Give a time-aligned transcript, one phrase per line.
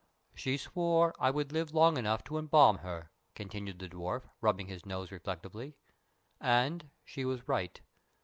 [0.33, 4.83] "She swore I would live long enough to embalm her," continued the dwarf, rubbing his
[4.83, 5.75] nose reflectively;
[6.39, 7.79] "and she was right.